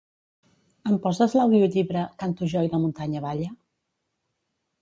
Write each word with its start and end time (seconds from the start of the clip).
Em 0.91 0.95
poses 1.03 1.35
l'audiollibre 1.39 2.05
"Canto 2.23 2.49
jo 2.55 2.65
i 2.69 2.73
la 2.73 2.81
muntanya 2.87 3.25
balla"? 3.27 3.51